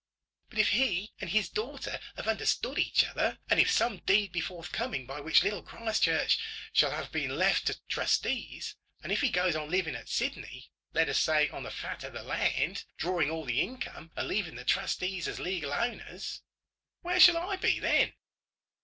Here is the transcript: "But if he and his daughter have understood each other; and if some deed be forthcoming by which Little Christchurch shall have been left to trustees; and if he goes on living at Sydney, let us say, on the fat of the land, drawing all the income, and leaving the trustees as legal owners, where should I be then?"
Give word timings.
"But 0.49 0.57
if 0.57 0.69
he 0.69 1.13
and 1.21 1.29
his 1.29 1.47
daughter 1.47 1.99
have 2.15 2.27
understood 2.27 2.79
each 2.79 3.03
other; 3.03 3.37
and 3.51 3.59
if 3.59 3.69
some 3.69 3.99
deed 3.99 4.31
be 4.31 4.41
forthcoming 4.41 5.05
by 5.05 5.19
which 5.19 5.43
Little 5.43 5.61
Christchurch 5.61 6.39
shall 6.73 6.89
have 6.89 7.11
been 7.11 7.37
left 7.37 7.67
to 7.67 7.79
trustees; 7.87 8.75
and 9.03 9.11
if 9.11 9.21
he 9.21 9.29
goes 9.29 9.55
on 9.55 9.69
living 9.69 9.93
at 9.93 10.09
Sydney, 10.09 10.71
let 10.91 11.07
us 11.07 11.19
say, 11.19 11.49
on 11.49 11.61
the 11.61 11.69
fat 11.69 12.03
of 12.03 12.13
the 12.13 12.23
land, 12.23 12.83
drawing 12.97 13.29
all 13.29 13.45
the 13.45 13.61
income, 13.61 14.11
and 14.15 14.27
leaving 14.27 14.55
the 14.55 14.65
trustees 14.65 15.27
as 15.27 15.39
legal 15.39 15.71
owners, 15.71 16.41
where 17.01 17.19
should 17.19 17.35
I 17.35 17.57
be 17.57 17.79
then?" 17.79 18.13